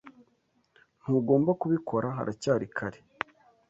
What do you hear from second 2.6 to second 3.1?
kare.